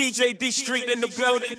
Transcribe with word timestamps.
DJ 0.00 0.32
D 0.38 0.50
Street 0.50 0.88
in 0.88 1.02
the 1.02 1.08
building. 1.08 1.58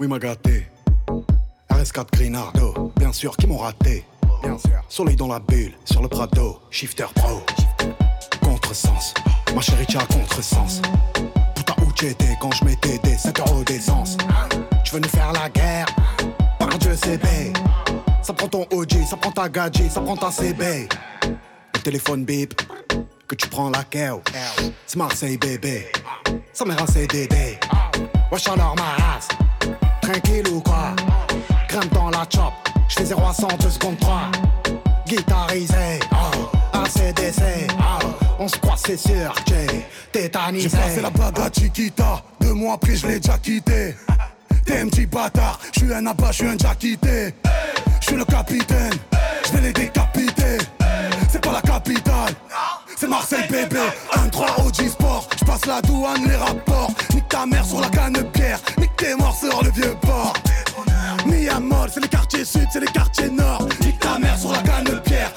Oui, 0.00 0.08
m'a 0.08 0.18
gâté. 0.18 0.66
RS4 1.70 2.06
Grinardo, 2.12 2.92
bien 2.96 3.12
sûr, 3.12 3.36
qui 3.36 3.46
m'ont 3.46 3.58
raté. 3.58 4.04
Bien 4.42 4.58
sûr. 4.58 4.84
Soleil 4.88 5.14
dans 5.14 5.28
la 5.28 5.38
bulle, 5.38 5.72
sur 5.84 6.02
le 6.02 6.08
Prado, 6.08 6.58
shifter 6.70 7.06
pro. 7.14 7.42
Contresens, 8.42 9.14
ma 9.54 9.60
chérie, 9.60 9.86
tu 9.86 9.96
as 9.96 10.06
contresens. 10.06 10.82
Putain, 11.54 11.74
où 11.82 11.92
t'étais 11.92 12.36
quand 12.40 12.52
je 12.52 12.64
mettais 12.64 12.98
des 12.98 13.16
5 13.16 13.38
euros 13.40 13.64
d'essence 13.64 14.16
Tu 14.84 14.94
veux 14.94 15.00
nous 15.00 15.08
faire 15.08 15.32
la 15.32 15.48
guerre? 15.48 15.86
Par 16.58 16.68
Dieu, 16.78 16.94
CB. 16.94 17.52
Ça 18.22 18.32
prend 18.32 18.48
ton 18.48 18.66
OG, 18.72 19.04
ça 19.08 19.16
prend 19.16 19.30
ta 19.30 19.48
gadget, 19.48 19.90
ça 19.90 20.00
prend 20.00 20.16
ta 20.16 20.30
CB. 20.30 20.88
Le 21.74 21.80
téléphone 21.80 22.24
bip, 22.24 22.60
que 23.28 23.34
tu 23.34 23.48
prends 23.48 23.70
la 23.70 23.84
keo. 23.84 24.22
C'est 24.86 24.96
Marseille, 24.96 25.36
bébé. 25.36 25.86
Ça 26.52 26.64
m'a 26.64 26.74
un 26.74 26.86
CDD. 26.86 27.58
Wesh 28.32 28.48
alors 28.48 28.74
ma 28.76 29.04
race. 29.04 29.28
Tranquille 30.02 30.48
ou 30.48 30.60
quoi? 30.60 30.94
Grimpe 31.68 31.92
dans 31.92 32.10
la 32.10 32.26
chop. 32.32 32.52
J'fais 32.88 33.04
0 33.04 33.20
à 33.24 33.32
100, 33.32 33.48
2 33.60 33.70
secondes 33.70 33.98
3. 33.98 34.22
Guitarisé, 35.06 36.00
oh. 36.12 36.50
ACDC, 36.72 37.68
oh. 37.78 38.25
On 38.46 38.48
se 38.48 38.58
croit, 38.58 38.76
c'est 38.76 38.96
sûr 38.96 39.34
que 39.44 39.54
j'ai 39.54 39.86
tétanisé. 40.12 40.68
J'ai 40.68 40.76
passé 40.76 41.00
la 41.00 41.10
bague 41.10 41.40
à 41.40 41.50
Chiquita. 41.52 42.22
Deux 42.40 42.52
mois 42.52 42.74
après, 42.74 42.94
je 42.94 43.08
l'ai 43.08 43.18
déjà 43.18 43.38
quitté. 43.38 43.96
T'es 44.64 44.78
un 44.78 44.86
petit 44.86 45.04
bâtard. 45.04 45.58
J'suis 45.72 45.92
un 45.92 46.06
abat, 46.06 46.30
j'suis 46.30 46.46
un 46.46 46.54
déjà 46.54 46.76
quitté. 46.76 47.34
J'suis 48.00 48.14
le 48.14 48.24
capitaine. 48.24 48.92
J'vais 49.48 49.62
les 49.62 49.72
décapiter. 49.72 50.58
C'est 51.28 51.40
pas 51.40 51.54
la 51.54 51.60
capitale. 51.60 52.34
C'est 52.96 53.08
Marseille 53.08 53.48
bébé, 53.50 53.80
1-3 54.14 54.64
OG 54.64 54.90
Sport 54.90 55.28
J'passe 55.38 55.66
la 55.66 55.82
douane, 55.82 56.28
les 56.28 56.36
rapports 56.36 56.92
Nique 57.14 57.28
ta 57.28 57.44
mère 57.44 57.64
sur 57.64 57.80
la 57.80 57.90
canne 57.90 58.22
pierre 58.32 58.58
Nique 58.78 58.96
tes 58.96 59.14
morts 59.16 59.36
sur 59.36 59.62
le 59.62 59.70
vieux 59.70 59.94
port 60.00 60.32
Miamol, 61.26 61.90
c'est 61.92 62.00
les 62.00 62.08
quartiers 62.08 62.46
sud, 62.46 62.66
c'est 62.72 62.80
les 62.80 62.86
quartiers 62.86 63.28
nord 63.28 63.68
Nique 63.82 63.98
ta 63.98 64.18
mère 64.18 64.38
sur 64.38 64.50
la 64.50 64.62
canne 64.62 64.98
pierre 65.04 65.30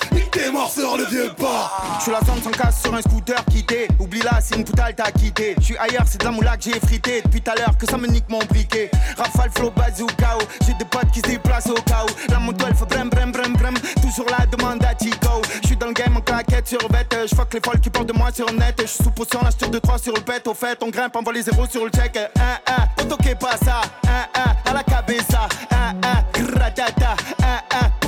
Sur 0.49 0.97
le 0.97 1.05
vieux 1.05 1.31
port. 1.37 1.99
J'suis 1.99 2.11
la 2.11 2.21
zone 2.21 2.41
sans 2.41 2.49
casse 2.49 2.81
sur 2.81 2.93
un 2.95 3.01
scooter 3.01 3.43
quitté. 3.45 3.87
Oublie 3.99 4.21
là, 4.21 4.39
c'est 4.41 4.55
une 4.55 4.63
poutale 4.63 4.95
t'a 4.95 5.11
quitté. 5.11 5.55
J'suis 5.61 5.77
ailleurs, 5.77 6.05
c'est 6.07 6.19
de 6.19 6.25
la 6.25 6.31
moula 6.31 6.57
que 6.57 6.63
j'ai 6.63 6.79
frité 6.79 7.21
Depuis 7.23 7.41
tout 7.41 7.51
à 7.51 7.55
l'heure 7.55 7.77
que 7.77 7.85
ça 7.85 7.97
me 7.97 8.07
nique 8.07 8.27
mon 8.29 8.39
briquet. 8.39 8.89
Rafale, 9.15 9.51
flow, 9.51 9.69
bazooka 9.69 10.37
J'ai 10.65 10.73
des 10.73 10.85
potes 10.85 11.11
qui 11.11 11.19
se 11.19 11.27
déplacent 11.27 11.67
au 11.67 11.75
où 11.75 12.31
La 12.31 12.39
moto 12.39 12.65
elle 12.67 12.75
fait 12.75 12.85
brem 12.85 13.09
brem 13.11 13.31
brem 13.31 13.53
brem. 13.53 13.75
Tout 14.01 14.09
sur 14.09 14.25
la 14.25 14.45
demande 14.47 14.83
à 14.83 14.97
Chico 14.97 15.41
J'suis 15.63 15.77
dans 15.77 15.87
le 15.87 15.93
game 15.93 16.17
en 16.17 16.21
claquette 16.21 16.67
sur 16.67 16.89
bête 16.89 17.15
J'fuck 17.31 17.53
les 17.53 17.61
folles 17.63 17.79
qui 17.79 17.91
parlent 17.91 18.07
de 18.07 18.13
moi 18.13 18.31
sur 18.33 18.47
le 18.47 18.57
net 18.57 18.81
J'suis 18.83 19.03
sous 19.03 19.11
potion, 19.11 19.41
la 19.43 19.67
de 19.67 19.77
3 19.77 19.99
sur 19.99 20.13
le 20.15 20.21
pet. 20.21 20.47
Au 20.47 20.55
fait, 20.55 20.81
on 20.81 20.89
grimpe, 20.89 21.15
envoie 21.15 21.33
les 21.33 21.43
zéros 21.43 21.67
sur 21.67 21.85
le 21.85 21.91
check. 21.91 22.17
Hein, 22.17 22.57
hein, 22.67 22.85
on 22.99 23.05
toque 23.05 23.37
pas 23.39 23.55
ça. 23.63 23.81
Hein, 24.07 24.25
hein, 24.35 24.55
à 24.65 24.73
la 24.73 24.83
cabeza. 24.83 25.47
Hein, 25.71 25.93
hein, 26.03 26.23
gratata 26.33 27.15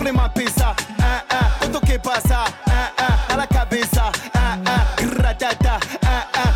Hein, 0.01 0.03
hein, 0.03 0.05
pour 0.05 0.05
les 0.05 0.11
mapper 0.11 0.47
ça. 0.57 0.75
Hein, 0.99 1.21
hein, 1.29 1.45
on 1.63 1.67
toque 1.67 1.97
pas 1.99 2.19
ça. 2.27 2.45
Hein, 2.67 2.71
hein, 2.97 3.13
à 3.29 3.37
la 3.37 3.47
cabeza. 3.47 4.11
Hein, 4.33 4.59
hein, 4.65 5.05
gratata. 5.15 5.79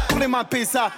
Pour 0.07 0.19
les 0.19 0.27
mapper 0.27 0.65
ça. 0.65 0.89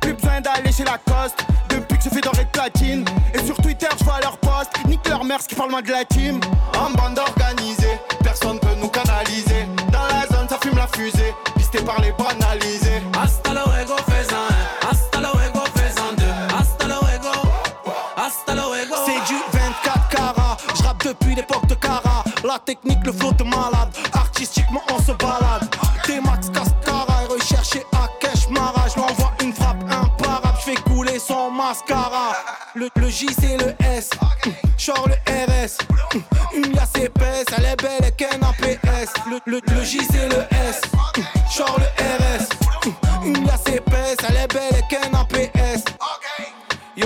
Plus 0.00 0.14
besoin 0.14 0.40
d'aller 0.40 0.72
chez 0.72 0.84
la 0.84 0.98
coste. 0.98 1.44
Depuis 1.68 1.98
que 1.98 2.04
je 2.04 2.08
fais 2.08 2.20
doré 2.20 2.44
de 2.44 2.50
platine 2.50 3.04
Et 3.32 3.44
sur 3.46 3.56
Twitter 3.56 3.86
je 3.96 4.04
vois 4.04 4.18
leur 4.20 4.36
post 4.38 4.72
Nique 4.88 5.08
leur 5.08 5.22
mère 5.22 5.38
qui 5.38 5.54
parle 5.54 5.70
moins 5.70 5.82
de 5.82 5.90
la 5.90 6.04
team. 6.04 6.40
En 6.76 6.90
bande 6.90 7.18
organisée 7.18 8.00
Personne 8.24 8.58
Le 23.04 23.12
flow 23.12 23.32
de 23.32 23.44
malade. 23.44 23.88
Artistiquement 24.12 24.82
on 24.92 24.98
se 25.00 25.12
balade. 25.12 25.68
T-Max 26.04 26.48
Cascara 26.50 27.24
Et 27.24 27.32
recherché 27.32 27.82
à 27.92 28.08
Cash 28.20 28.48
Mara 28.48 28.86
Je 28.94 29.00
envoie 29.00 29.32
une 29.42 29.52
frappe 29.52 29.82
imparable. 29.84 30.58
Je 30.58 30.70
fais 30.72 30.80
couler 30.82 31.18
son 31.18 31.50
mascara. 31.50 32.32
Le, 32.74 32.88
le 32.96 33.08
J 33.08 33.28
c'est 33.38 33.56
le 33.56 33.74
S. 33.84 34.10
Genre 34.78 35.08
le 35.08 35.14
RS 35.32 35.78
Une 36.54 36.72
liasse 36.72 36.94
épaisse. 36.96 37.46
Elle 37.56 37.64
est 37.66 37.82
belle 37.82 38.08
et 38.08 38.12
qu'un 38.12 38.40
APS 38.42 39.12
le, 39.28 39.38
le, 39.46 39.60
le 39.74 39.84
J 39.84 40.00
c'est 40.10 40.28
le 40.28 40.44
S. 40.68 40.80
Genre 41.56 41.78
le 41.78 41.84
RS 42.04 42.19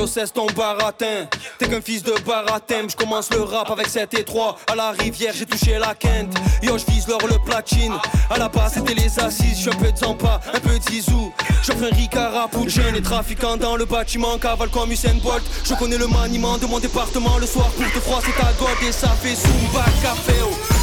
Cesse 0.06 0.32
ton 0.32 0.46
baratin. 0.46 1.26
T'es 1.58 1.66
qu'un 1.66 1.80
fils 1.80 2.02
de 2.02 2.12
baratin. 2.26 2.86
Je 2.88 2.96
commence 2.96 3.30
le 3.30 3.42
rap 3.42 3.70
avec 3.70 3.86
7 3.86 4.12
et 4.14 4.24
3 4.24 4.58
À 4.70 4.74
la 4.74 4.90
rivière 4.90 5.32
j'ai 5.34 5.46
touché 5.46 5.78
la 5.78 5.94
quinte. 5.94 6.34
Yo 6.62 6.76
je 6.76 6.84
vise 6.92 7.08
l'or 7.08 7.20
le 7.26 7.38
platine. 7.44 7.94
À 8.28 8.38
la 8.38 8.48
base 8.48 8.74
c'était 8.74 8.94
les 8.94 9.18
assises. 9.18 9.62
Je 9.62 9.70
un 9.70 9.74
peu 9.74 9.90
de 9.90 9.96
Zampa, 9.96 10.40
un 10.52 10.60
peu 10.60 10.78
de 10.78 10.84
Zizou. 10.90 11.32
J'offre 11.62 11.84
un 11.84 11.94
Ricard 11.94 12.48
pour 12.50 12.68
jeunes 12.68 12.96
et 12.96 13.02
trafiquants 13.02 13.56
dans 13.56 13.76
le 13.76 13.86
bâtiment. 13.86 14.36
Cavale 14.38 14.68
comme 14.68 14.92
Usain 14.92 15.14
Bolt. 15.22 15.42
Je 15.64 15.74
connais 15.74 15.98
le 15.98 16.06
maniement 16.06 16.58
de 16.58 16.66
mon 16.66 16.78
département. 16.78 17.38
Le 17.38 17.46
soir 17.46 17.68
pour 17.70 17.90
te 17.90 18.00
froid 18.00 18.20
c'est 18.24 18.36
ta 18.40 18.52
god 18.58 18.76
Et 18.86 18.92
ça 18.92 19.08
fait 19.08 19.34
Zumba, 19.34 19.84
café 20.02 20.34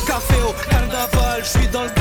café 0.08 0.36
Carnaval, 0.70 1.44
je 1.44 1.60
suis 1.60 1.68
dans 1.68 1.84
le 1.84 2.01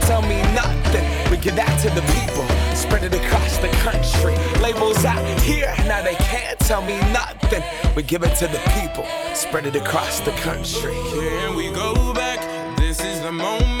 give 1.41 1.55
that 1.55 1.79
to 1.81 1.89
the 1.89 2.01
people, 2.13 2.45
spread 2.75 3.03
it 3.03 3.15
across 3.15 3.57
the 3.57 3.69
country. 3.81 4.35
Labels 4.61 5.03
out 5.05 5.25
here, 5.41 5.73
now 5.87 6.03
they 6.03 6.13
can't 6.15 6.59
tell 6.59 6.83
me 6.83 6.99
nothing. 7.11 7.63
We 7.95 8.03
give 8.03 8.21
it 8.23 8.35
to 8.37 8.47
the 8.47 8.59
people, 8.79 9.05
spread 9.33 9.65
it 9.65 9.75
across 9.75 10.19
the 10.19 10.31
country. 10.31 10.93
Here 10.93 11.51
we 11.55 11.71
go 11.71 12.13
back. 12.13 12.39
This 12.77 13.01
is 13.03 13.21
the 13.21 13.31
moment. 13.31 13.80